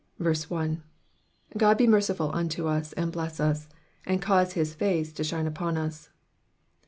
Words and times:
1. 0.17 0.25
*^ 0.25 0.41
Ood 1.61 1.77
be 1.77 1.85
mercifvl 1.85 2.33
unto 2.33 2.65
us, 2.65 2.91
and 2.93 3.11
bless 3.11 3.39
us; 3.39 3.69
and 4.03 4.19
cause 4.19 4.53
his 4.53 4.73
face 4.73 5.13
to 5.13 5.23
shine 5.23 5.45
upon 5.45 5.77
us.' 5.77 6.09